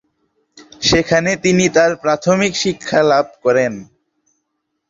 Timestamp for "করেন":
3.43-3.73